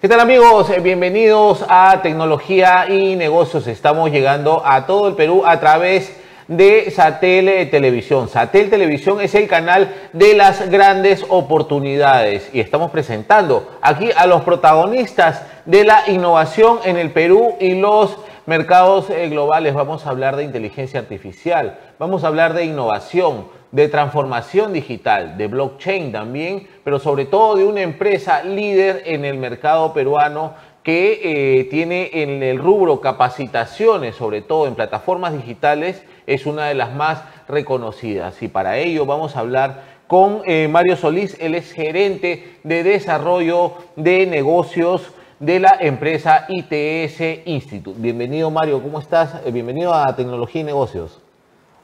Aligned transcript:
¿Qué 0.00 0.08
tal 0.08 0.20
amigos? 0.20 0.70
Eh, 0.70 0.78
bienvenidos 0.78 1.64
a 1.68 2.02
Tecnología 2.02 2.86
y 2.88 3.16
Negocios. 3.16 3.66
Estamos 3.66 4.12
llegando 4.12 4.62
a 4.64 4.86
todo 4.86 5.08
el 5.08 5.16
Perú 5.16 5.42
a 5.44 5.58
través 5.58 6.16
de 6.46 6.88
Satel 6.92 7.68
Televisión. 7.68 8.28
Satel 8.28 8.70
Televisión 8.70 9.20
es 9.20 9.34
el 9.34 9.48
canal 9.48 9.92
de 10.12 10.34
las 10.34 10.70
grandes 10.70 11.26
oportunidades 11.28 12.48
y 12.52 12.60
estamos 12.60 12.92
presentando 12.92 13.76
aquí 13.82 14.10
a 14.16 14.28
los 14.28 14.42
protagonistas 14.42 15.42
de 15.66 15.82
la 15.82 16.04
innovación 16.06 16.78
en 16.84 16.96
el 16.96 17.10
Perú 17.10 17.56
y 17.58 17.74
los 17.74 18.18
mercados 18.48 19.10
eh, 19.10 19.28
globales. 19.28 19.74
Vamos 19.74 20.06
a 20.06 20.10
hablar 20.10 20.34
de 20.34 20.42
inteligencia 20.42 20.98
artificial, 20.98 21.78
vamos 21.98 22.24
a 22.24 22.28
hablar 22.28 22.54
de 22.54 22.64
innovación, 22.64 23.46
de 23.72 23.88
transformación 23.88 24.72
digital, 24.72 25.36
de 25.36 25.48
blockchain 25.48 26.12
también, 26.12 26.66
pero 26.82 26.98
sobre 26.98 27.26
todo 27.26 27.56
de 27.56 27.66
una 27.66 27.82
empresa 27.82 28.42
líder 28.42 29.02
en 29.04 29.26
el 29.26 29.36
mercado 29.36 29.92
peruano 29.92 30.54
que 30.82 31.20
eh, 31.60 31.64
tiene 31.64 32.08
en 32.22 32.42
el 32.42 32.58
rubro 32.58 33.02
capacitaciones, 33.02 34.16
sobre 34.16 34.40
todo 34.40 34.66
en 34.66 34.76
plataformas 34.76 35.34
digitales, 35.34 36.02
es 36.26 36.46
una 36.46 36.68
de 36.68 36.74
las 36.74 36.94
más 36.94 37.24
reconocidas. 37.48 38.42
Y 38.42 38.48
para 38.48 38.78
ello 38.78 39.04
vamos 39.04 39.36
a 39.36 39.40
hablar 39.40 39.98
con 40.06 40.40
eh, 40.46 40.68
Mario 40.68 40.96
Solís, 40.96 41.36
él 41.38 41.54
es 41.54 41.70
gerente 41.70 42.56
de 42.64 42.82
desarrollo 42.82 43.74
de 43.96 44.24
negocios 44.24 45.12
de 45.40 45.60
la 45.60 45.76
empresa 45.80 46.46
ITS 46.48 47.46
Institute. 47.46 48.00
Bienvenido 48.00 48.50
Mario, 48.50 48.82
¿cómo 48.82 48.98
estás? 48.98 49.40
Eh, 49.46 49.52
bienvenido 49.52 49.94
a 49.94 50.16
Tecnología 50.16 50.62
y 50.62 50.64
Negocios. 50.64 51.20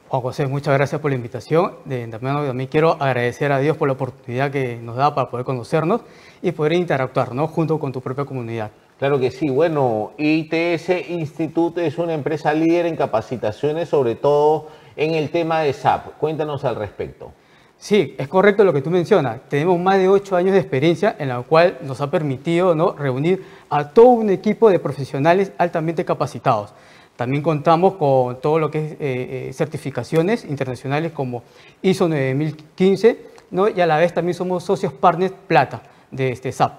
Juan 0.09 0.21
José, 0.21 0.45
muchas 0.45 0.73
gracias 0.73 0.99
por 0.99 1.09
la 1.09 1.15
invitación. 1.15 1.75
De, 1.85 2.05
también 2.07 2.67
quiero 2.67 2.97
agradecer 2.99 3.53
a 3.53 3.59
Dios 3.59 3.77
por 3.77 3.87
la 3.87 3.93
oportunidad 3.93 4.51
que 4.51 4.77
nos 4.77 4.97
da 4.97 5.15
para 5.15 5.29
poder 5.29 5.45
conocernos 5.45 6.01
y 6.41 6.51
poder 6.51 6.73
interactuar 6.73 7.33
¿no? 7.33 7.47
junto 7.47 7.79
con 7.79 7.91
tu 7.91 8.01
propia 8.01 8.25
comunidad. 8.25 8.71
Claro 8.99 9.19
que 9.19 9.31
sí. 9.31 9.49
Bueno, 9.49 10.11
ITS 10.17 11.09
Institute 11.09 11.85
es 11.85 11.97
una 11.97 12.13
empresa 12.13 12.53
líder 12.53 12.85
en 12.85 12.97
capacitaciones, 12.97 13.89
sobre 13.89 14.15
todo 14.15 14.67
en 14.97 15.15
el 15.15 15.29
tema 15.29 15.61
de 15.61 15.71
SAP. 15.73 16.17
Cuéntanos 16.17 16.65
al 16.65 16.75
respecto. 16.75 17.31
Sí, 17.77 18.15
es 18.17 18.27
correcto 18.27 18.63
lo 18.63 18.73
que 18.73 18.81
tú 18.81 18.89
mencionas. 18.89 19.41
Tenemos 19.49 19.79
más 19.79 19.97
de 19.97 20.07
ocho 20.07 20.35
años 20.35 20.53
de 20.53 20.59
experiencia 20.59 21.15
en 21.19 21.27
la 21.29 21.41
cual 21.41 21.77
nos 21.81 22.01
ha 22.01 22.09
permitido 22.09 22.73
¿no? 22.73 22.93
reunir 22.93 23.43
a 23.69 23.89
todo 23.89 24.07
un 24.07 24.29
equipo 24.29 24.69
de 24.69 24.79
profesionales 24.79 25.51
altamente 25.57 26.05
capacitados. 26.05 26.73
También 27.15 27.41
contamos 27.43 27.95
con 27.95 28.41
todo 28.41 28.59
lo 28.59 28.69
que 28.69 28.85
es 28.85 28.91
eh, 28.93 28.97
eh, 28.99 29.53
certificaciones 29.53 30.43
internacionales 30.45 31.11
como 31.13 31.43
ISO 31.81 32.09
9015, 32.09 33.19
¿no? 33.51 33.69
y 33.69 33.79
a 33.79 33.85
la 33.85 33.97
vez 33.97 34.13
también 34.13 34.33
somos 34.33 34.63
socios 34.63 34.91
partners 34.91 35.33
plata 35.47 35.81
de 36.11 36.31
este 36.31 36.51
SAP, 36.51 36.73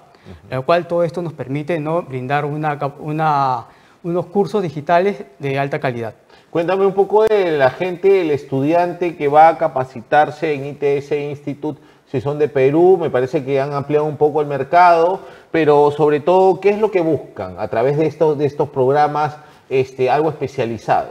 lo 0.51 0.65
cual 0.67 0.87
todo 0.87 1.05
esto 1.05 1.23
nos 1.23 1.33
permite 1.33 1.81
¿no? 1.81 2.03
brindar 2.03 2.45
una, 2.45 3.67
unos 4.07 4.27
cursos 4.27 4.63
digitales 4.63 5.25
de 5.39 5.59
alta 5.59 5.79
calidad. 5.81 6.15
Cuéntame 6.51 6.87
un 6.87 6.95
poco 6.95 7.25
de 7.25 7.59
la 7.59 7.71
gente, 7.71 8.23
el 8.23 8.31
estudiante 8.31 9.17
que 9.17 9.29
va 9.29 9.49
a 9.49 9.59
capacitarse 9.59 10.55
en 10.55 10.65
ITS 10.65 11.13
Institute, 11.13 11.81
si 12.11 12.21
son 12.21 12.39
de 12.39 12.49
Perú, 12.49 12.97
me 13.01 13.11
parece 13.11 13.45
que 13.45 13.61
han 13.61 13.75
ampliado 13.75 14.05
un 14.05 14.17
poco 14.17 14.41
el 14.41 14.47
mercado, 14.47 15.21
pero 15.51 15.91
sobre 15.91 16.21
todo, 16.21 16.61
¿qué 16.61 16.71
es 16.71 16.79
lo 16.79 16.91
que 16.91 17.01
buscan 17.01 17.57
a 17.59 17.69
través 17.69 17.99
de 17.99 18.07
estos, 18.07 18.39
de 18.39 18.47
estos 18.47 18.69
programas 18.69 19.37
este, 19.69 20.09
algo 20.11 20.31
especializado. 20.31 21.11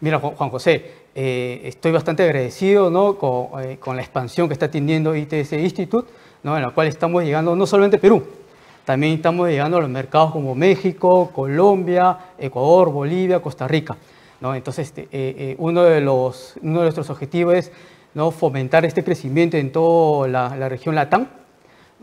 Mira, 0.00 0.18
Juan 0.18 0.50
José, 0.50 0.92
eh, 1.14 1.60
estoy 1.64 1.92
bastante 1.92 2.22
agradecido 2.22 2.90
¿no? 2.90 3.18
Eh, 3.60 3.76
con, 3.78 3.96
la 3.96 4.02
expansión 4.02 4.48
que 4.48 4.54
está 4.54 4.70
teniendo 4.70 5.14
ITS 5.14 5.52
Institute, 5.52 6.10
¿no? 6.42 6.56
en 6.56 6.62
la 6.62 6.70
cual 6.70 6.86
estamos 6.86 7.22
llegando 7.22 7.54
no 7.54 7.66
solamente 7.66 7.98
a 7.98 8.00
Perú, 8.00 8.24
también 8.90 9.14
estamos 9.14 9.48
llegando 9.48 9.76
a 9.76 9.80
los 9.82 9.88
mercados 9.88 10.32
como 10.32 10.56
México, 10.56 11.30
Colombia, 11.32 12.18
Ecuador, 12.36 12.90
Bolivia, 12.90 13.38
Costa 13.38 13.68
Rica. 13.68 13.96
Entonces, 14.42 14.88
este, 14.88 15.08
eh, 15.12 15.54
uno, 15.58 15.84
de 15.84 16.00
los, 16.00 16.56
uno 16.60 16.78
de 16.78 16.86
nuestros 16.86 17.08
objetivos 17.08 17.54
es 17.54 17.72
fomentar 18.32 18.84
este 18.84 19.04
crecimiento 19.04 19.56
en 19.56 19.70
toda 19.70 20.26
la, 20.26 20.68
región 20.68 20.96
LATAM. 20.96 21.28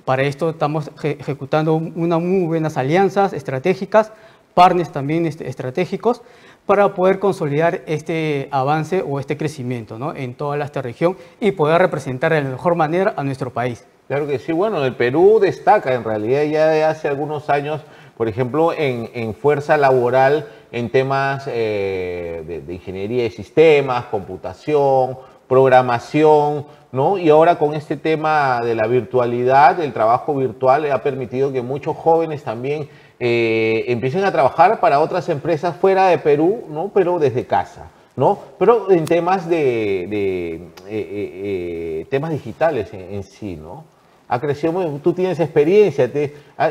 Para 0.06 0.24
esto 0.24 0.52
estamos 0.52 0.90
ejecutando 1.04 1.74
unas 1.74 2.22
muy 2.22 2.46
buenas 2.46 2.78
alianzas 2.78 3.34
estratégicas 3.34 4.14
partners 4.54 4.90
también 4.90 5.26
este, 5.26 5.50
estratégicos 5.50 6.22
para 6.66 6.96
poder 6.96 7.20
consolidar 7.20 7.82
este 7.86 8.48
avance 8.50 9.04
o 9.06 9.20
este 9.20 9.36
crecimiento 9.36 10.16
en 10.16 10.36
toda 10.36 10.64
esta 10.64 10.82
región 10.82 11.18
y 11.42 11.52
poder 11.52 11.82
representar 11.82 12.32
de 12.32 12.44
la 12.44 12.50
mejor 12.52 12.76
manera 12.76 13.14
a 13.18 13.26
nuestro 13.26 13.52
país. 13.52 13.84
Claro 14.08 14.26
que 14.26 14.40
sí, 14.40 14.54
bueno, 14.54 14.86
el 14.86 14.96
Perú 14.96 15.40
destaca 15.42 15.94
en 15.94 16.06
realidad 16.06 16.44
ya 16.44 16.68
de 16.68 16.86
hace 16.86 17.10
algunos 17.10 17.50
años, 17.50 17.82
por 18.16 18.30
ejemplo, 18.30 18.72
en, 18.74 19.34
fuerza 19.34 19.76
laboral 19.76 20.48
en 20.72 20.90
temas 20.90 21.44
eh, 21.48 22.64
de, 22.66 22.74
ingeniería 22.74 23.24
de 23.24 23.32
sistemas, 23.32 24.06
computación, 24.06 25.18
programación, 25.50 26.66
¿no? 26.94 27.18
Y 27.18 27.30
ahora 27.30 27.60
con 27.60 27.74
este 27.74 27.98
tema 27.98 28.62
de 28.64 28.76
la 28.76 28.88
virtualidad, 28.88 29.82
el 29.82 29.92
trabajo 29.92 30.34
virtual 30.36 30.90
ha 30.90 31.04
permitido 31.04 31.52
que 31.52 31.62
muchos 31.62 31.98
jóvenes 31.98 32.44
también 32.44 32.88
eh, 33.20 33.84
empiecen 33.88 34.24
a 34.24 34.32
trabajar 34.32 34.80
para 34.80 35.02
otras 35.02 35.28
empresas 35.28 35.76
fuera 35.76 36.08
de 36.08 36.18
Perú, 36.18 36.64
¿no? 36.70 36.92
pero 36.94 37.20
desde 37.20 37.46
casa. 37.46 37.90
¿no? 38.16 38.40
Pero 38.58 38.90
en 38.90 39.06
temas 39.06 39.48
de, 39.50 40.72
eh, 40.88 42.06
temas 42.10 42.32
digitales 42.32 42.90
en, 42.94 43.24
sí, 43.24 43.56
¿no? 43.56 43.97
Ha 44.30 44.42
crecido 44.42 45.00
tú 45.02 45.14
tienes 45.14 45.40
experiencia, 45.40 46.12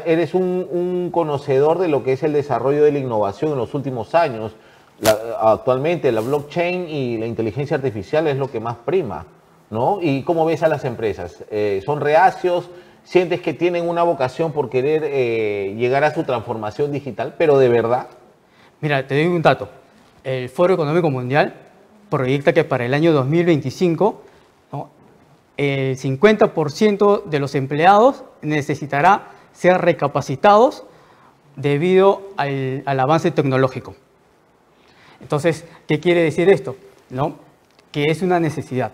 eres 0.04 0.34
un, 0.34 1.10
conocedor 1.12 1.78
de 1.78 1.88
lo 1.88 2.04
que 2.04 2.12
es 2.12 2.22
el 2.22 2.32
desarrollo 2.32 2.84
de 2.84 2.92
la 2.92 2.98
innovación 2.98 3.52
en 3.52 3.58
los 3.58 3.74
últimos 3.74 4.14
años. 4.14 4.54
actualmente 5.40 6.12
la 6.12 6.20
blockchain 6.20 6.88
y 6.88 7.18
la 7.18 7.26
inteligencia 7.26 7.76
artificial 7.76 8.26
es 8.26 8.36
lo 8.36 8.50
que 8.50 8.60
más 8.60 8.76
prima, 8.76 9.26
¿no? 9.70 9.98
¿Y 10.02 10.22
cómo 10.22 10.44
ves 10.44 10.62
a 10.62 10.68
las 10.68 10.84
empresas? 10.84 11.44
¿Son 11.84 12.00
reacios? 12.00 12.68
sientes 13.06 13.40
que 13.40 13.54
tienen 13.54 13.88
una 13.88 14.02
vocación 14.02 14.52
por 14.52 14.68
querer 14.68 15.02
eh, 15.04 15.74
llegar 15.78 16.04
a 16.04 16.12
su 16.12 16.24
transformación 16.24 16.92
digital, 16.92 17.34
pero 17.38 17.56
de 17.56 17.68
verdad? 17.68 18.08
Mira, 18.80 19.06
te 19.06 19.14
doy 19.14 19.32
un 19.32 19.40
dato. 19.40 19.68
El 20.24 20.48
Foro 20.48 20.74
Económico 20.74 21.08
Mundial 21.08 21.54
proyecta 22.10 22.52
que 22.52 22.64
para 22.64 22.84
el 22.84 22.92
año 22.92 23.12
2025 23.12 24.22
el 25.56 25.96
50% 25.96 27.24
de 27.24 27.38
los 27.38 27.54
empleados 27.54 28.24
necesitará 28.42 29.28
ser 29.52 29.80
recapacitados 29.80 30.84
debido 31.56 32.22
al, 32.36 32.82
avance 32.86 33.30
tecnológico. 33.30 33.94
Entonces, 35.20 35.64
¿qué 35.88 35.98
quiere 35.98 36.22
decir 36.22 36.50
esto? 36.50 36.76
¿No? 37.08 37.36
Que 37.90 38.04
es 38.04 38.22
una 38.22 38.38
necesidad. 38.38 38.92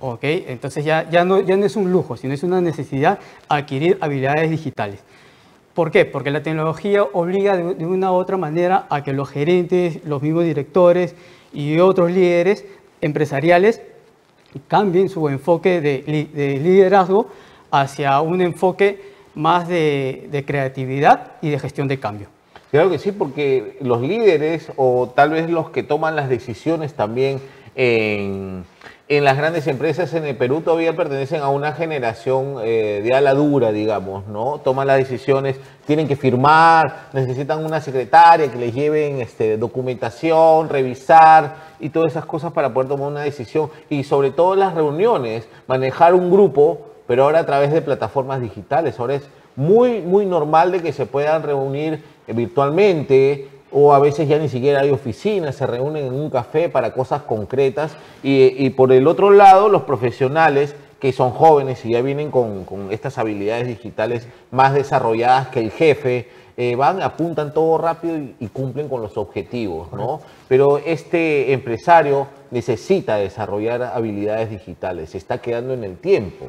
¿ok? 0.00 0.20
Entonces 0.22 0.84
ya, 0.84 1.08
ya, 1.10 1.24
no, 1.24 1.40
ya 1.40 1.56
no 1.56 1.66
es 1.66 1.76
un 1.76 1.90
lujo, 1.92 2.16
sino 2.16 2.32
es 2.32 2.42
una 2.42 2.60
necesidad 2.60 3.18
adquirir 3.48 3.98
habilidades 4.00 4.50
digitales. 4.50 5.00
¿Por 5.74 5.92
qué? 5.92 6.04
Porque 6.04 6.30
la 6.30 6.42
tecnología 6.42 7.04
obliga 7.04 7.56
de, 7.56 7.86
una 7.86 8.10
u 8.10 8.14
otra 8.14 8.36
manera 8.36 8.86
a 8.90 9.04
que 9.04 9.12
los 9.12 9.28
gerentes, 9.28 10.04
los 10.04 10.22
mismos 10.22 10.44
directores 10.44 11.14
y 11.52 11.78
otros 11.78 12.10
líderes 12.10 12.64
empresariales 13.00 13.82
cambien 14.66 15.08
su 15.08 15.28
enfoque 15.28 15.80
de, 15.80 16.02
de 16.32 16.58
liderazgo 16.58 17.28
hacia 17.70 18.20
un 18.20 18.40
enfoque 18.40 19.16
más 19.34 19.68
de, 19.68 20.44
creatividad 20.46 21.32
y 21.40 21.50
de 21.50 21.58
gestión 21.58 21.88
de 21.88 22.00
cambio. 22.00 22.28
Claro 22.70 22.90
que 22.90 22.98
sí, 22.98 23.12
porque 23.12 23.78
los 23.80 24.02
líderes 24.02 24.70
o 24.76 25.12
tal 25.14 25.30
vez 25.30 25.48
los 25.48 25.70
que 25.70 25.82
toman 25.82 26.16
las 26.16 26.28
decisiones 26.28 26.94
también 26.94 27.40
en, 27.78 28.64
las 29.08 29.36
grandes 29.36 29.68
empresas 29.68 30.12
en 30.12 30.24
el 30.24 30.36
Perú 30.36 30.62
todavía 30.62 30.96
pertenecen 30.96 31.42
a 31.42 31.48
una 31.48 31.72
generación 31.72 32.56
eh, 32.64 33.00
de 33.04 33.14
ala 33.14 33.34
dura, 33.34 33.70
digamos, 33.70 34.26
¿no? 34.26 34.58
Toman 34.58 34.88
las 34.88 34.98
decisiones, 34.98 35.60
tienen 35.86 36.08
que 36.08 36.16
firmar, 36.16 37.08
necesitan 37.12 37.64
una 37.64 37.80
secretaria 37.80 38.50
que 38.50 38.58
les 38.58 38.74
lleven 38.74 39.20
este, 39.20 39.56
documentación, 39.56 40.68
revisar 40.68 41.68
y 41.78 41.90
todas 41.90 42.10
esas 42.10 42.26
cosas 42.26 42.52
para 42.52 42.74
poder 42.74 42.88
tomar 42.88 43.08
una 43.08 43.20
decisión. 43.20 43.70
Y 43.88 44.02
sobre 44.02 44.32
todo 44.32 44.56
las 44.56 44.74
reuniones, 44.74 45.46
manejar 45.68 46.14
un 46.14 46.32
grupo, 46.32 46.80
pero 47.06 47.24
ahora 47.24 47.38
a 47.38 47.46
través 47.46 47.72
de 47.72 47.80
plataformas 47.80 48.40
digitales. 48.40 48.98
Ahora 48.98 49.14
es 49.14 49.28
muy, 49.54 50.00
muy 50.00 50.26
normal 50.26 50.72
de 50.72 50.82
que 50.82 50.92
se 50.92 51.06
puedan 51.06 51.44
reunir 51.44 52.02
virtualmente, 52.26 53.48
o 53.72 53.92
a 53.92 53.98
veces 53.98 54.28
ya 54.28 54.38
ni 54.38 54.48
siquiera 54.48 54.80
hay 54.80 54.90
oficinas, 54.90 55.56
se 55.56 55.66
reúnen 55.66 56.06
en 56.06 56.14
un 56.14 56.30
café 56.30 56.68
para 56.68 56.92
cosas 56.92 57.22
concretas 57.22 57.96
y, 58.22 58.70
por 58.70 58.92
el 58.92 59.06
otro 59.06 59.30
lado 59.30 59.68
los 59.68 59.82
profesionales 59.82 60.74
que 61.00 61.12
son 61.12 61.30
jóvenes 61.30 61.84
y 61.84 61.92
ya 61.92 62.02
vienen 62.02 62.30
con, 62.30 62.88
estas 62.90 63.18
habilidades 63.18 63.68
digitales 63.68 64.26
más 64.50 64.74
desarrolladas 64.74 65.48
que 65.48 65.60
el 65.60 65.70
jefe, 65.70 66.28
eh, 66.56 66.74
van, 66.74 67.00
apuntan 67.02 67.54
todo 67.54 67.78
rápido 67.78 68.18
y, 68.40 68.48
cumplen 68.48 68.88
con 68.88 69.00
los 69.00 69.16
objetivos, 69.16 69.92
¿no? 69.92 70.20
Pero 70.48 70.78
este 70.78 71.52
empresario 71.52 72.26
necesita 72.50 73.16
desarrollar 73.16 73.82
habilidades 73.82 74.50
digitales, 74.50 75.10
se 75.10 75.18
está 75.18 75.38
quedando 75.38 75.72
en 75.72 75.84
el 75.84 75.98
tiempo. 75.98 76.46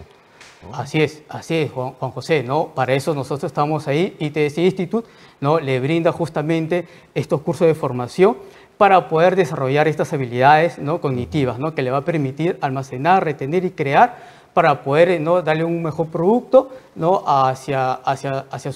Así 0.73 1.01
es, 1.01 1.23
así 1.29 1.55
es, 1.55 1.71
Juan, 1.71 1.93
José, 1.93 2.43
¿no? 2.43 2.67
Para 2.75 2.93
eso 2.93 3.15
nosotros 3.15 3.49
estamos 3.49 3.87
ahí, 3.87 4.15
ITS 4.19 4.57
Institute, 4.57 5.07
¿no? 5.39 5.59
Le 5.59 5.79
brinda 5.79 6.11
justamente 6.11 6.85
estos 7.15 7.41
cursos 7.41 7.65
de 7.65 7.75
formación 7.75 8.35
para 8.79 9.09
poder 9.09 9.35
desarrollar 9.35 9.89
estas 9.89 10.13
habilidades 10.13 10.79
¿no? 10.79 11.01
cognitivas, 11.01 11.59
¿no? 11.59 11.75
que 11.75 11.81
le 11.81 11.91
va 11.91 11.97
a 11.97 12.05
permitir 12.05 12.57
almacenar, 12.61 13.25
retener 13.25 13.65
y 13.65 13.71
crear 13.71 14.38
para 14.53 14.83
poder 14.83 15.19
¿no? 15.21 15.41
darle 15.41 15.63
un 15.63 15.81
mejor 15.81 16.07
producto 16.07 16.69
¿no? 16.95 17.23
hacia, 17.25 17.93
hacia, 17.93 18.45
hacia, 18.51 18.71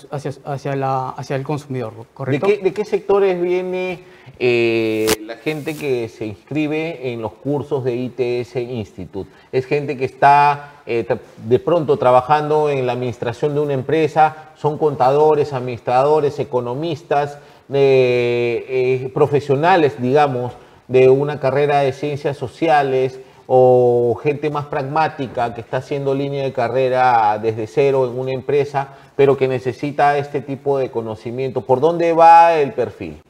hacia, 0.46 0.75
la, 0.75 1.10
hacia 1.10 1.36
el 1.36 1.44
consumidor, 1.44 1.94
¿correcto? 2.14 2.48
¿De 2.48 2.58
qué, 2.58 2.64
de 2.64 2.74
qué 2.74 2.86
sectores 2.86 3.42
viene 3.42 4.04
eh, 4.40 5.08
la 5.25 5.36
gente 5.36 5.75
que 5.75 6.08
se 6.10 6.25
inscribe 6.25 7.12
en 7.12 7.22
los 7.22 7.34
cursos 7.34 7.84
de 7.84 7.96
ITS 7.96 8.56
Institute? 8.56 9.30
¿Es 9.52 9.66
gente 9.66 9.98
que 9.98 10.06
está 10.06 10.74
eh, 10.86 11.06
de 11.38 11.60
pronto 11.60 11.98
trabajando 11.98 12.70
en 12.70 12.86
la 12.86 12.94
administración 12.94 13.56
de 13.56 13.62
una 13.62 13.74
empresa? 13.74 14.52
¿Son 14.56 14.78
contadores, 14.78 15.54
administradores, 15.54 16.40
economistas, 16.40 17.40
eh, 17.72 19.12
profesionales, 19.14 20.02
digamos, 20.02 20.54
de 20.88 21.10
una 21.10 21.40
carrera 21.40 21.80
de 21.80 21.94
ciencias 21.94 22.38
sociales? 22.38 23.20
O 23.48 24.18
gente 24.22 24.50
más 24.50 24.66
pragmática 24.66 25.54
que 25.54 25.62
está 25.62 25.78
haciendo 25.78 26.13
línea 26.13 26.44
de 26.44 26.54
carrera 26.54 27.38
desde 27.42 27.68
cero 27.68 28.07
en 28.10 28.18
una 28.18 28.31
empresa, 28.31 28.90
pero 29.16 29.38
que 29.38 29.48
necesita 29.48 30.18
este 30.18 30.42
tipo 30.42 30.78
de 30.78 30.90
conocimiento. 30.92 31.62
¿Por 31.62 31.80
dónde 31.80 32.13
va 32.13 32.54
el 32.54 32.74
perfil? 32.74 33.22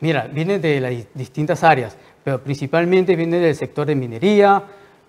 Mira, 0.00 0.28
viene 0.30 0.58
de 0.58 0.80
las 0.80 0.92
distintas 1.14 1.64
áreas, 1.64 1.96
pero 2.22 2.42
principalmente 2.42 3.16
viene 3.16 3.38
del 3.38 3.54
sector 3.54 3.86
de 3.86 3.94
minería, 3.94 4.62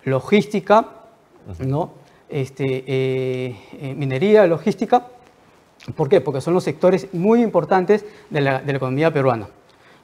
logística, 0.04 0.86
¿no? 1.58 1.90
Este, 2.28 2.84
eh, 2.86 3.56
eh, 3.80 3.94
minería, 3.94 4.46
logística. 4.46 5.06
¿Por 5.96 6.08
qué? 6.08 6.20
Porque 6.20 6.40
son 6.40 6.54
los 6.54 6.64
sectores 6.64 7.12
muy 7.12 7.42
importantes 7.42 8.04
de 8.30 8.40
la 8.40 8.62
economía 8.66 9.12
peruana. 9.12 9.48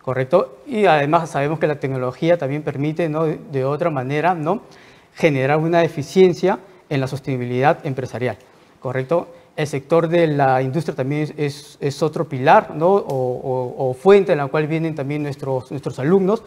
¿Correcto? 0.05 0.59
Y 0.67 0.85
además 0.85 1.31
sabemos 1.31 1.59
que 1.59 1.67
la 1.67 1.81
tecnología 1.81 2.37
también 2.37 2.63
permite, 2.63 3.09
¿no? 3.09 3.25
de 3.25 3.65
otra 3.65 3.91
manera, 3.91 4.35
¿no? 4.35 4.63
generar 5.15 5.59
una 5.59 5.83
eficiencia 5.83 6.59
en 6.89 7.01
la 7.01 7.07
sostenibilidad 7.07 7.85
empresarial, 7.87 8.37
¿correcto? 8.81 9.29
El 9.57 9.67
sector 9.67 10.09
de 10.09 10.27
la 10.27 10.61
industria 10.63 10.97
también 10.97 11.33
es, 11.37 12.03
otro 12.03 12.29
pilar 12.29 12.75
o, 12.81 13.97
fuente 13.99 14.33
en 14.33 14.39
la 14.39 14.49
cual 14.49 14.67
vienen 14.67 14.95
también 14.95 15.23
nuestros, 15.23 15.71
nuestros 15.71 15.99
alumnos, 16.01 16.43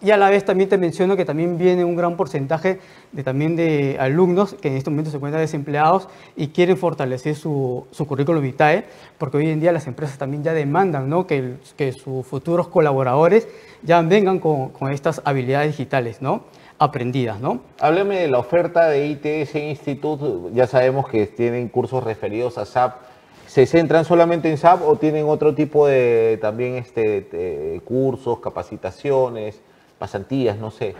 y 0.00 0.10
a 0.10 0.16
la 0.18 0.28
vez 0.28 0.44
también 0.44 0.68
te 0.68 0.76
menciono 0.76 1.16
que 1.16 1.24
también 1.24 1.56
viene 1.56 1.82
un 1.82 1.96
gran 1.96 2.16
porcentaje 2.16 2.78
de, 3.10 3.22
también 3.24 3.56
de 3.56 3.96
alumnos 3.98 4.54
que 4.54 4.68
en 4.68 4.76
este 4.76 4.90
momento 4.90 5.10
se 5.10 5.16
encuentran 5.16 5.42
desempleados 5.42 6.08
y 6.36 6.48
quieren 6.48 6.76
fortalecer 6.76 7.34
su, 7.34 7.86
su 7.90 8.06
currículum 8.06 8.42
vitae, 8.42 8.84
porque 9.16 9.38
hoy 9.38 9.48
en 9.48 9.60
día 9.60 9.72
las 9.72 9.86
empresas 9.86 10.18
también 10.18 10.44
ya 10.44 10.52
demandan 10.52 11.08
¿no? 11.08 11.26
que, 11.26 11.54
que 11.76 11.92
sus 11.92 12.26
futuros 12.26 12.68
colaboradores 12.68 13.48
ya 13.82 14.02
vengan 14.02 14.40
con, 14.40 14.68
con 14.70 14.92
estas 14.92 15.22
habilidades 15.24 15.68
digitales 15.68 16.20
¿no? 16.20 16.42
aprendidas. 16.78 17.40
¿no? 17.40 17.60
Hábleme 17.80 18.20
de 18.20 18.28
la 18.28 18.38
oferta 18.38 18.88
de 18.88 19.06
ITS 19.06 19.54
Institute, 19.54 20.54
ya 20.54 20.66
sabemos 20.66 21.08
que 21.08 21.26
tienen 21.26 21.68
cursos 21.68 22.04
referidos 22.04 22.58
a 22.58 22.66
SAP 22.66 23.07
¿Se 23.48 23.64
centran 23.64 24.04
solamente 24.04 24.50
en 24.50 24.58
SAP 24.58 24.86
o 24.86 24.96
tienen 24.96 25.24
otro 25.26 25.54
tipo 25.54 25.86
de 25.86 26.38
también 26.40 26.74
este, 26.74 27.80
cursos, 27.82 28.40
capacitaciones, 28.40 29.58
pasantías, 29.98 30.58
no 30.58 30.70
sé? 30.70 30.94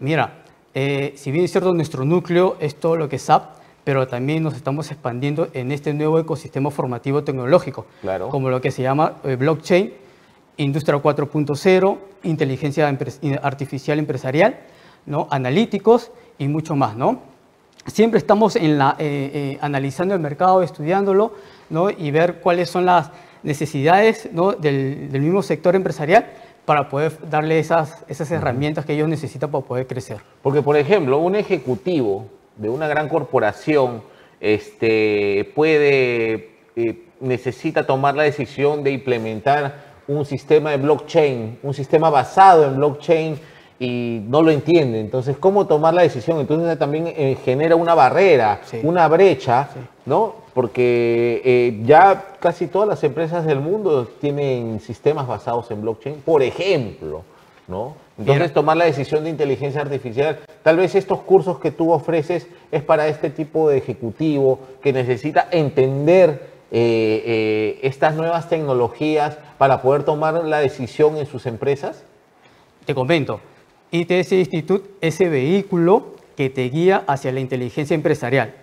Mira, 0.00 0.44
eh, 0.72 1.12
si 1.16 1.30
bien 1.30 1.44
es 1.44 1.52
cierto, 1.52 1.74
nuestro 1.74 2.06
núcleo 2.06 2.56
es 2.58 2.76
todo 2.76 2.96
lo 2.96 3.10
que 3.10 3.16
es 3.16 3.22
SAP, 3.22 3.56
pero 3.84 4.08
también 4.08 4.42
nos 4.42 4.54
estamos 4.54 4.90
expandiendo 4.90 5.48
en 5.52 5.72
este 5.72 5.92
nuevo 5.92 6.18
ecosistema 6.18 6.70
formativo 6.70 7.22
tecnológico, 7.22 7.84
claro. 8.00 8.30
como 8.30 8.48
lo 8.48 8.62
que 8.62 8.70
se 8.70 8.80
llama 8.80 9.16
eh, 9.22 9.36
blockchain, 9.36 9.92
industria 10.56 10.96
4.0, 10.96 11.98
inteligencia 12.22 12.88
artificial 13.42 13.98
empresarial, 13.98 14.58
¿no? 15.04 15.28
analíticos 15.30 16.12
y 16.38 16.48
mucho 16.48 16.76
más. 16.76 16.96
¿no? 16.96 17.33
Siempre 17.86 18.18
estamos 18.18 18.56
en 18.56 18.78
la, 18.78 18.96
eh, 18.98 19.58
analizando 19.60 20.14
el 20.14 20.20
mercado, 20.20 20.62
estudiándolo, 20.62 21.32
y 21.98 22.10
ver 22.10 22.40
cuáles 22.40 22.70
son 22.70 22.86
las 22.86 23.10
necesidades 23.42 24.28
del, 24.60 25.08
mismo 25.12 25.42
sector 25.42 25.74
empresarial 25.76 26.26
para 26.64 26.88
poder 26.88 27.12
darle 27.28 27.58
esas, 27.58 28.04
esas 28.08 28.30
herramientas 28.30 28.86
que 28.86 28.94
ellos 28.94 29.08
necesitan 29.08 29.50
para 29.50 29.64
poder 29.64 29.86
crecer. 29.86 30.18
Porque, 30.42 30.62
por 30.62 30.76
ejemplo, 30.76 31.18
un 31.18 31.36
ejecutivo 31.36 32.26
de 32.56 32.68
una 32.68 32.88
gran 32.88 33.08
corporación 33.08 34.02
este, 34.40 35.50
puede, 35.54 36.50
eh, 36.76 37.02
necesita 37.20 37.86
tomar 37.86 38.14
la 38.14 38.22
decisión 38.22 38.82
de 38.82 38.92
implementar 38.92 39.94
un 40.06 40.24
sistema 40.24 40.70
de 40.70 40.76
blockchain, 40.78 41.58
un 41.62 41.74
sistema 41.74 42.10
basado 42.10 42.66
en 42.66 42.76
blockchain 42.76 43.38
y 43.78 44.20
no 44.28 44.42
lo 44.42 44.50
entiende. 44.50 45.00
Entonces, 45.00 45.36
¿cómo 45.38 45.66
tomar 45.66 45.94
la 45.94 46.02
decisión? 46.02 46.38
Entonces 46.40 46.78
también 46.78 47.06
eh, 47.08 47.36
genera 47.44 47.76
una 47.76 47.94
barrera, 47.94 48.60
una 48.82 49.08
brecha, 49.08 49.68
¿no? 50.06 50.44
porque 50.54 51.42
eh, 51.44 51.80
ya 51.84 52.36
casi 52.38 52.68
todas 52.68 52.88
las 52.88 53.02
empresas 53.02 53.44
del 53.44 53.60
mundo 53.60 54.06
tienen 54.20 54.80
sistemas 54.80 55.26
basados 55.26 55.70
en 55.72 55.82
blockchain, 55.82 56.22
por 56.24 56.42
ejemplo, 56.42 57.22
¿no? 57.66 57.96
Entonces 58.16 58.52
tomar 58.52 58.76
la 58.76 58.84
decisión 58.84 59.24
de 59.24 59.30
inteligencia 59.30 59.80
artificial, 59.80 60.38
tal 60.62 60.76
vez 60.76 60.94
estos 60.94 61.20
cursos 61.22 61.58
que 61.58 61.72
tú 61.72 61.90
ofreces 61.90 62.46
es 62.70 62.82
para 62.84 63.08
este 63.08 63.28
tipo 63.28 63.68
de 63.68 63.78
ejecutivo 63.78 64.60
que 64.80 64.92
necesita 64.92 65.48
entender 65.50 66.54
eh, 66.70 67.22
eh, 67.26 67.80
estas 67.82 68.14
nuevas 68.14 68.48
tecnologías 68.48 69.36
para 69.58 69.82
poder 69.82 70.04
tomar 70.04 70.34
la 70.44 70.60
decisión 70.60 71.16
en 71.16 71.26
sus 71.26 71.46
empresas. 71.46 72.04
Te 72.84 72.94
comento, 72.94 73.40
ITS 73.94 74.32
Institute 74.32 74.90
es 75.00 75.14
ese 75.14 75.28
vehículo 75.28 76.16
que 76.36 76.50
te 76.50 76.68
guía 76.68 77.04
hacia 77.06 77.32
la 77.32 77.40
inteligencia 77.40 77.94
empresarial 77.94 78.54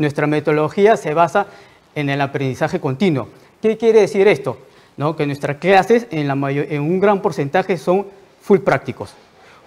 nuestra 0.00 0.26
metodología 0.26 0.96
se 0.96 1.12
basa 1.12 1.46
en 1.94 2.08
el 2.08 2.20
aprendizaje 2.22 2.80
continuo. 2.80 3.28
¿Qué 3.60 3.76
quiere 3.76 4.00
decir 4.00 4.26
esto? 4.26 4.56
¿No? 4.96 5.14
Que 5.14 5.26
nuestras 5.26 5.58
clases 5.58 6.06
en, 6.10 6.26
la 6.26 6.50
en 6.50 6.82
un 6.82 6.98
gran 6.98 7.20
porcentaje 7.20 7.76
son 7.76 8.06
full 8.40 8.60
prácticos, 8.60 9.14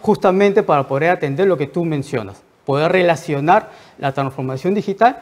justamente 0.01 0.63
para 0.63 0.88
poder 0.88 1.12
atender 1.12 1.48
lo 1.48 1.55
que 1.55 1.67
tú 1.67 1.86
mencionas, 1.86 2.41
poder 2.65 2.91
relacionar 2.91 3.70
la 4.00 4.12
transformación 4.12 4.74
digital 4.74 5.20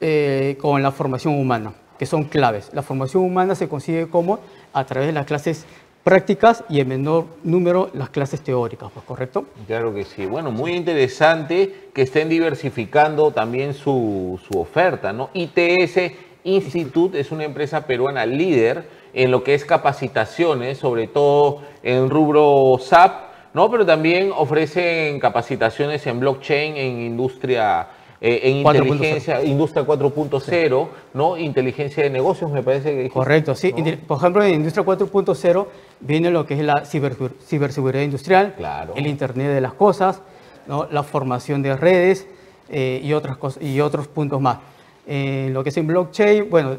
eh, 0.00 0.56
con 0.60 0.80
la 0.80 0.92
formación 0.92 1.34
humana, 1.34 1.72
que 1.98 2.06
son 2.06 2.24
claves. 2.24 2.70
La 2.72 2.82
formación 2.82 3.24
humana 3.24 3.56
se 3.56 3.68
consigue 3.68 4.06
como 4.06 4.38
a 4.72 4.84
través 4.84 5.08
de 5.08 5.12
las 5.12 5.26
clases 5.26 5.66
prácticas 6.06 6.62
y 6.68 6.78
en 6.78 6.86
menor 6.86 7.24
número 7.42 7.90
las 7.92 8.10
clases 8.10 8.40
teóricas, 8.40 8.92
pues, 8.94 9.04
¿correcto? 9.04 9.46
Claro 9.66 9.92
que 9.92 10.04
sí. 10.04 10.24
Bueno, 10.24 10.52
muy 10.52 10.70
interesante 10.70 11.88
que 11.92 12.02
estén 12.02 12.28
diversificando 12.28 13.32
también 13.32 13.74
su, 13.74 14.38
oferta, 14.54 15.12
¿no? 15.12 15.30
ITS 15.34 16.12
Institute 16.44 17.18
es 17.18 17.32
una 17.32 17.42
empresa 17.42 17.88
peruana 17.88 18.24
líder 18.24 18.84
en 19.14 19.32
lo 19.32 19.42
que 19.42 19.54
es 19.54 19.64
capacitaciones, 19.64 20.78
sobre 20.78 21.08
todo 21.08 21.62
en 21.82 22.08
rubro 22.08 22.78
SAP, 22.80 23.12
¿no? 23.52 23.68
Pero 23.68 23.84
también 23.84 24.30
ofrecen 24.32 25.18
capacitaciones 25.18 26.06
en 26.06 26.20
blockchain, 26.20 26.76
en 26.76 27.00
industria 27.00 27.88
eh, 28.20 28.40
en 28.44 28.56
inteligencia, 28.58 29.44
industria 29.44 29.84
4.0, 29.84 30.88
¿no? 31.14 31.36
Inteligencia 31.36 32.02
de 32.02 32.10
negocios, 32.10 32.50
me 32.50 32.62
parece 32.62 32.94
que 32.94 33.10
Correcto, 33.10 33.54
sí. 33.54 33.72
Por 34.06 34.18
ejemplo, 34.18 34.42
en 34.42 34.54
industria 34.54 34.84
4.0 34.84 35.66
viene 36.00 36.30
lo 36.30 36.46
que 36.46 36.54
es 36.54 36.60
la 36.60 36.84
ciberseguridad 36.84 38.02
industrial, 38.02 38.54
el 38.94 39.06
Internet 39.06 39.48
de 39.48 39.60
las 39.60 39.74
cosas, 39.74 40.20
¿no? 40.66 40.86
la 40.90 41.02
formación 41.02 41.62
de 41.62 41.76
redes 41.76 42.26
eh, 42.68 43.00
y, 43.02 43.12
otras 43.12 43.36
cosas, 43.36 43.62
y 43.62 43.80
otros 43.80 44.08
puntos 44.08 44.40
más. 44.40 44.58
Eh, 45.06 45.50
lo 45.52 45.62
que 45.62 45.70
es 45.70 45.76
en 45.76 45.86
blockchain, 45.86 46.50
bueno, 46.50 46.76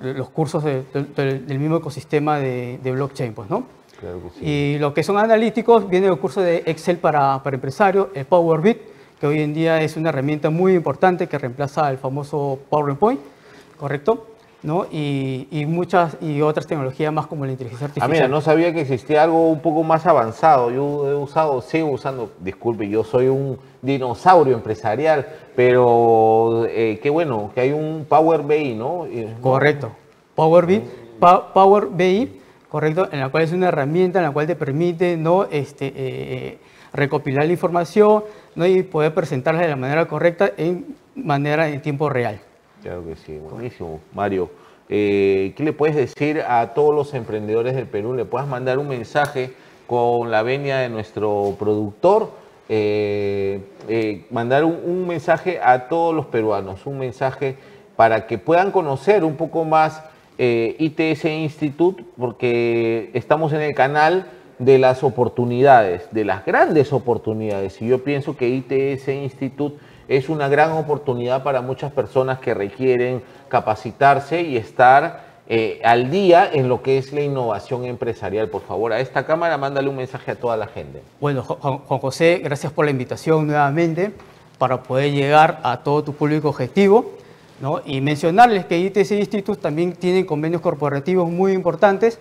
los 0.00 0.28
cursos 0.30 0.64
del 0.64 1.58
mismo 1.58 1.76
ecosistema 1.76 2.38
de, 2.38 2.78
blockchain, 2.82 3.32
pues, 3.32 3.48
¿no? 3.48 3.64
Claro 3.98 4.20
que 4.22 4.38
sí. 4.38 4.44
Y 4.44 4.78
lo 4.78 4.92
que 4.92 5.02
son 5.02 5.16
analíticos, 5.16 5.88
viene 5.88 6.08
el 6.08 6.18
curso 6.18 6.40
de 6.40 6.64
Excel 6.66 6.98
para, 6.98 7.42
para 7.42 7.54
empresarios, 7.54 8.08
el 8.14 8.24
PowerBit, 8.26 8.78
que 9.20 9.26
hoy 9.28 9.40
en 9.40 9.54
día 9.54 9.80
es 9.80 9.96
una 9.96 10.08
herramienta 10.08 10.50
muy 10.50 10.74
importante 10.74 11.28
que 11.28 11.38
reemplaza 11.38 11.88
el 11.88 11.98
famoso 11.98 12.58
PowerPoint, 12.68 13.20
¿correcto? 13.78 14.31
¿No? 14.62 14.86
Y, 14.90 15.48
y, 15.50 15.66
muchas 15.66 16.16
y 16.20 16.40
otras 16.40 16.66
tecnologías 16.66 17.12
más 17.12 17.26
como 17.26 17.44
la 17.44 17.52
inteligencia 17.52 17.86
artificial. 17.86 18.10
Ah, 18.10 18.12
mira, 18.12 18.28
no 18.28 18.40
sabía 18.40 18.72
que 18.72 18.82
existía 18.82 19.22
algo 19.22 19.48
un 19.48 19.60
poco 19.60 19.82
más 19.82 20.06
avanzado. 20.06 20.70
Yo 20.70 21.08
he 21.08 21.14
usado, 21.14 21.60
sigo 21.62 21.90
usando, 21.90 22.32
disculpe, 22.40 22.88
yo 22.88 23.04
soy 23.04 23.28
un 23.28 23.58
dinosaurio 23.80 24.54
empresarial, 24.54 25.26
pero 25.56 26.66
eh, 26.68 27.00
qué 27.02 27.10
bueno 27.10 27.50
que 27.54 27.60
hay 27.60 27.72
un 27.72 28.06
Power 28.08 28.42
BI, 28.42 28.74
¿no? 28.74 29.06
Correcto. 29.40 29.92
Power 30.34 30.66
BI, 30.66 30.82
Power 31.18 31.88
BI, 31.90 32.40
correcto, 32.68 33.08
en 33.10 33.20
la 33.20 33.28
cual 33.28 33.42
es 33.44 33.52
una 33.52 33.68
herramienta 33.68 34.20
en 34.20 34.24
la 34.24 34.30
cual 34.30 34.46
te 34.46 34.56
permite, 34.56 35.16
¿no? 35.16 35.44
Este, 35.50 35.92
eh, 35.94 36.58
recopilar 36.92 37.46
la 37.46 37.52
información 37.52 38.24
¿no? 38.54 38.66
y 38.66 38.82
poder 38.82 39.14
presentarla 39.14 39.62
de 39.62 39.68
la 39.68 39.76
manera 39.76 40.06
correcta 40.06 40.52
en 40.56 40.96
manera 41.14 41.68
en 41.68 41.80
tiempo 41.82 42.08
real. 42.08 42.40
Claro 42.82 43.04
que 43.06 43.14
sí, 43.14 43.38
buenísimo. 43.38 44.00
Mario, 44.12 44.50
eh, 44.88 45.52
¿qué 45.56 45.62
le 45.62 45.72
puedes 45.72 45.94
decir 45.94 46.40
a 46.40 46.74
todos 46.74 46.92
los 46.92 47.14
emprendedores 47.14 47.76
del 47.76 47.86
Perú? 47.86 48.12
¿Le 48.12 48.24
puedes 48.24 48.48
mandar 48.48 48.78
un 48.78 48.88
mensaje 48.88 49.52
con 49.86 50.32
la 50.32 50.42
venia 50.42 50.78
de 50.78 50.88
nuestro 50.88 51.54
productor? 51.60 52.30
Eh, 52.68 53.60
eh, 53.88 54.26
mandar 54.30 54.64
un, 54.64 55.06
mensaje 55.06 55.60
a 55.62 55.88
todos 55.88 56.12
los 56.12 56.26
peruanos, 56.26 56.84
un 56.84 56.98
mensaje 56.98 57.54
para 57.94 58.26
que 58.26 58.38
puedan 58.38 58.72
conocer 58.72 59.22
un 59.22 59.36
poco 59.36 59.64
más 59.64 60.02
ITS 60.38 61.24
Institute, 61.26 62.02
porque 62.18 63.10
estamos 63.14 63.52
en 63.52 63.60
el 63.60 63.74
canal 63.74 64.26
de 64.58 64.78
las 64.78 65.04
oportunidades, 65.04 66.08
de 66.10 66.24
las 66.24 66.44
grandes 66.44 66.92
oportunidades. 66.92 67.80
Y 67.80 67.86
yo 67.86 68.02
pienso 68.02 68.36
que 68.36 68.48
ITS 68.48 69.06
Institute 69.08 69.76
es 70.16 70.28
una 70.28 70.48
gran 70.48 70.72
oportunidad 70.72 71.42
para 71.42 71.62
muchas 71.62 71.90
personas 71.92 72.38
que 72.38 72.52
requieren 72.52 73.22
capacitarse 73.48 74.42
y 74.42 74.56
estar 74.56 75.32
eh, 75.48 75.80
al 75.84 76.10
día 76.10 76.48
en 76.52 76.68
lo 76.68 76.82
que 76.82 76.98
es 76.98 77.12
la 77.12 77.22
innovación 77.22 77.84
empresarial. 77.84 78.48
Por 78.48 78.62
favor, 78.62 78.92
a 78.92 79.00
esta 79.00 79.24
cámara 79.24 79.56
mándale 79.58 79.88
un 79.88 79.96
mensaje 79.96 80.32
a 80.32 80.34
toda 80.34 80.56
la 80.56 80.66
gente. 80.66 81.02
Bueno, 81.20 81.42
Juan 81.42 81.98
José, 82.00 82.40
gracias 82.44 82.72
por 82.72 82.84
la 82.84 82.90
invitación 82.90 83.46
nuevamente 83.46 84.12
para 84.58 84.82
poder 84.82 85.12
llegar 85.12 85.60
a 85.62 85.78
todo 85.78 86.04
tu 86.04 86.12
público 86.12 86.48
objetivo. 86.48 87.12
¿no? 87.60 87.80
Y 87.84 88.00
mencionarles 88.00 88.66
que 88.66 88.78
ITC 88.78 89.12
Institute 89.12 89.60
también 89.60 89.92
tiene 89.92 90.26
convenios 90.26 90.60
corporativos 90.60 91.30
muy 91.30 91.52
importantes 91.52 92.18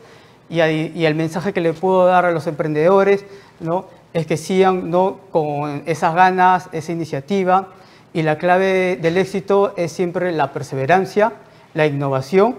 y, 0.49 0.61
y, 0.61 1.05
el 1.05 1.15
mensaje 1.15 1.51
que 1.51 1.61
le 1.61 1.73
puedo 1.73 2.05
dar 2.05 2.25
a 2.25 2.31
los 2.31 2.45
emprendedores 2.45 3.25
¿no? 3.59 3.85
es 4.13 4.27
que 4.27 4.37
sigan 4.37 4.91
¿no? 4.91 5.19
con 5.31 5.83
esas 5.85 6.13
ganas, 6.13 6.69
esa 6.71 6.91
iniciativa. 6.91 7.69
Y 8.13 8.23
la 8.23 8.37
clave 8.37 8.97
del 9.01 9.17
éxito 9.17 9.73
es 9.77 9.91
siempre 9.91 10.31
la 10.31 10.51
perseverancia, 10.51 11.33
la 11.73 11.85
innovación 11.85 12.57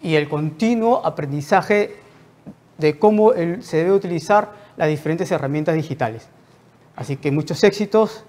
y 0.00 0.16
el 0.16 0.28
continuo 0.28 1.06
aprendizaje 1.06 1.96
de 2.78 2.98
cómo 2.98 3.32
se 3.32 3.76
debe 3.76 3.92
utilizar 3.92 4.50
las 4.76 4.88
diferentes 4.88 5.30
herramientas 5.30 5.74
digitales. 5.76 6.28
Así 6.96 7.16
que 7.16 7.30
muchos 7.30 7.62
éxitos. 7.62 8.24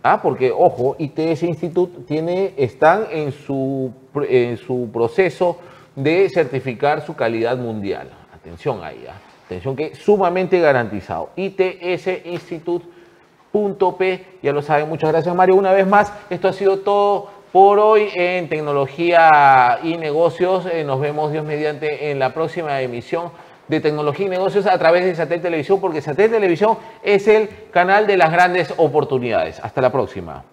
Ah, 0.04 0.22
porque, 0.22 0.52
ojo, 0.52 0.96
ITS 0.98 1.44
Institute 1.44 2.02
tiene, 2.08 2.54
están 2.58 3.06
en 3.12 3.32
su, 3.32 3.94
en 4.28 4.58
su 4.58 4.90
proceso 4.92 5.60
de 5.96 6.28
certificar 6.30 7.06
su 7.06 7.16
calidad 7.16 7.58
mundial. 7.58 8.10
Atención 8.34 8.84
ahí, 8.84 9.06
¿ah? 9.08 9.14
atención 9.46 9.76
que 9.76 9.94
sumamente 9.96 10.60
garantizado. 10.60 11.30
ITS 11.36 12.26
Institute.p, 12.26 14.26
ya 14.42 14.52
lo 14.52 14.64
saben, 14.64 14.90
muchas 14.90 15.12
gracias 15.12 15.36
Mario. 15.36 15.56
Una 15.56 15.72
vez 15.72 15.86
más, 15.86 16.12
esto 16.32 16.48
ha 16.48 16.54
sido 16.54 16.80
todo 16.80 17.30
por 17.52 17.78
hoy 17.78 18.10
en 18.16 18.50
tecnología 18.50 19.80
y 19.84 19.98
negocios. 19.98 20.66
Eh, 20.66 20.84
nos 20.84 21.00
vemos 21.00 21.32
Dios 21.32 21.46
mediante 21.46 22.10
en 22.10 22.18
la 22.18 22.34
próxima 22.34 22.82
emisión 22.82 23.30
de 23.72 23.80
tecnología 23.80 24.26
y 24.26 24.30
negocios 24.30 24.68
a 24.68 24.78
través 24.78 25.06
de 25.06 25.16
Satel 25.16 25.42
Televisión, 25.42 25.80
porque 25.80 26.02
Satel 26.02 26.30
Televisión 26.30 26.78
es 27.02 27.26
el 27.28 27.50
canal 27.72 28.06
de 28.06 28.18
las 28.18 28.30
grandes 28.30 28.74
oportunidades. 28.76 29.62
Hasta 29.62 29.82
la 29.82 29.92
próxima. 29.92 30.44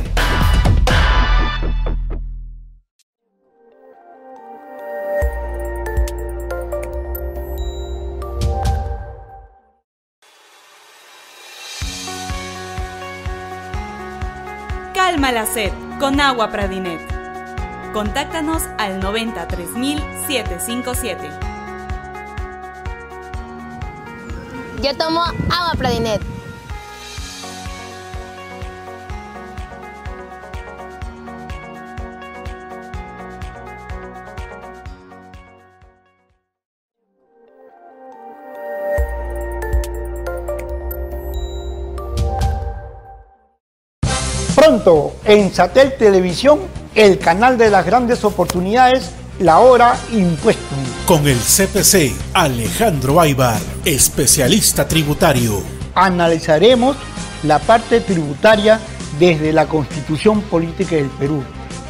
Calma 14.94 15.32
la 15.32 15.46
sed 15.46 15.72
con 16.00 16.20
agua 16.20 16.50
Pradinet. 16.50 17.17
Contáctanos 17.94 18.64
al 18.78 19.00
93757. 19.00 21.30
Yo 24.84 24.96
tomo 24.96 25.24
agua 25.24 25.74
Pradinet. 25.78 26.22
Pronto 44.56 45.14
en 45.24 45.54
Satel 45.54 45.96
Televisión, 45.98 46.60
el 46.98 47.20
canal 47.20 47.60
de 47.60 47.70
las 47.70 47.86
grandes 47.86 48.24
oportunidades, 48.24 49.12
la 49.38 49.60
hora 49.60 49.96
impuesto. 50.12 50.76
Con 51.06 51.28
el 51.28 51.38
CPC 51.38 52.12
Alejandro 52.34 53.22
Aybar, 53.22 53.62
especialista 53.86 54.88
tributario. 54.88 55.62
Analizaremos 55.94 56.98
la 57.44 57.60
parte 57.60 58.02
tributaria 58.02 58.80
desde 59.20 59.54
la 59.54 59.68
Constitución 59.68 60.42
Política 60.42 60.96
del 60.96 61.12
Perú. 61.12 61.44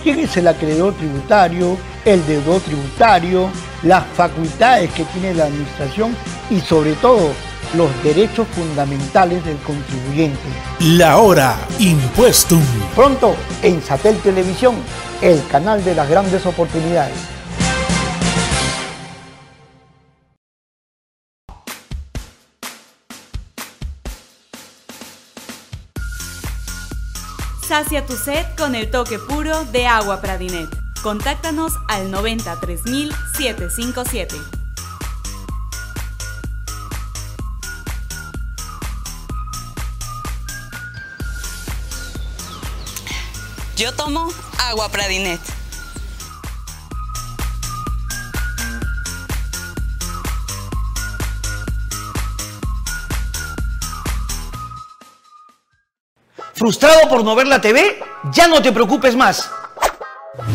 ¿Quién 0.03 0.19
es 0.19 0.35
el 0.35 0.49
acreedor 0.49 0.93
tributario, 0.95 1.77
el 2.03 2.27
deudor 2.27 2.59
tributario, 2.59 3.49
las 3.83 4.05
facultades 4.07 4.91
que 4.91 5.05
tiene 5.05 5.33
la 5.33 5.45
administración 5.45 6.17
y 6.49 6.59
sobre 6.59 6.95
todo 6.95 7.31
los 7.75 7.89
derechos 8.03 8.47
fundamentales 8.49 9.43
del 9.45 9.57
contribuyente. 9.57 10.39
La 10.79 11.17
hora 11.17 11.57
impuestum. 11.79 12.61
Pronto 12.95 13.35
en 13.61 13.81
Satel 13.81 14.17
Televisión, 14.19 14.75
el 15.21 15.45
canal 15.47 15.83
de 15.83 15.95
las 15.95 16.09
grandes 16.09 16.45
oportunidades. 16.45 17.17
Sacia 27.67 28.05
tu 28.05 28.15
sed 28.15 28.45
con 28.57 28.75
el 28.75 28.89
toque 28.89 29.19
puro 29.19 29.65
de 29.65 29.87
agua 29.87 30.21
Pradinet. 30.21 30.69
Contáctanos 31.03 31.73
al 31.89 32.09
93757. 32.11 34.56
Yo 43.77 43.93
tomo 43.93 44.33
agua 44.57 44.89
Pradinet. 44.89 45.39
¿Frustrado 56.55 57.07
por 57.07 57.23
no 57.23 57.35
ver 57.35 57.45
la 57.45 57.61
TV? 57.61 57.99
Ya 58.31 58.47
no 58.47 58.63
te 58.63 58.71
preocupes 58.71 59.15
más. 59.15 59.47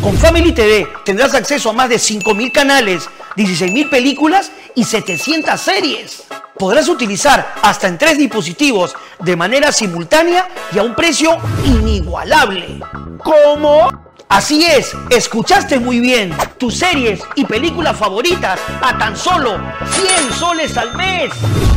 Con 0.02 0.18
Family 0.18 0.50
TV 0.50 0.88
tendrás 1.04 1.32
acceso 1.34 1.70
a 1.70 1.72
más 1.72 1.90
de 1.90 1.98
5.000 1.98 2.50
canales, 2.50 3.08
16.000 3.36 3.88
películas 3.88 4.50
y 4.74 4.82
700 4.82 5.60
series. 5.60 6.24
Podrás 6.58 6.88
utilizar 6.88 7.54
hasta 7.62 7.88
en 7.88 7.98
tres 7.98 8.16
dispositivos 8.18 8.94
de 9.18 9.36
manera 9.36 9.72
simultánea 9.72 10.48
y 10.72 10.78
a 10.78 10.82
un 10.82 10.94
precio 10.94 11.36
inigualable. 11.64 12.80
¿Cómo? 13.22 13.90
Así 14.28 14.64
es, 14.64 14.94
escuchaste 15.10 15.78
muy 15.78 16.00
bien. 16.00 16.34
Tus 16.58 16.78
series 16.78 17.20
y 17.34 17.44
películas 17.44 17.96
favoritas 17.96 18.58
a 18.80 18.96
tan 18.96 19.16
solo 19.16 19.58
100 19.90 20.32
soles 20.32 20.76
al 20.78 20.96
mes. 20.96 21.32